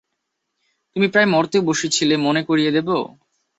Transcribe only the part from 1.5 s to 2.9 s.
বসেছিলে মনে করিয়ে দেব?